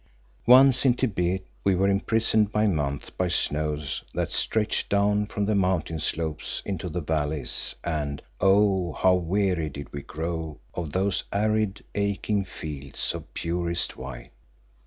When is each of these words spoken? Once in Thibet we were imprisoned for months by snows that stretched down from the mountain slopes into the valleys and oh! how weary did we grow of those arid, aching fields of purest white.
Once 0.47 0.83
in 0.83 0.95
Thibet 0.95 1.43
we 1.63 1.75
were 1.75 1.87
imprisoned 1.87 2.51
for 2.51 2.67
months 2.67 3.11
by 3.11 3.27
snows 3.27 4.03
that 4.15 4.31
stretched 4.31 4.89
down 4.89 5.27
from 5.27 5.45
the 5.45 5.53
mountain 5.53 5.99
slopes 5.99 6.63
into 6.65 6.89
the 6.89 7.01
valleys 7.01 7.75
and 7.83 8.19
oh! 8.39 8.93
how 8.93 9.13
weary 9.13 9.69
did 9.69 9.93
we 9.93 10.01
grow 10.01 10.57
of 10.73 10.91
those 10.93 11.25
arid, 11.31 11.85
aching 11.93 12.43
fields 12.43 13.13
of 13.13 13.31
purest 13.35 13.95
white. 13.95 14.31